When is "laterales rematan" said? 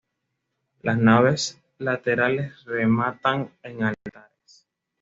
1.77-3.51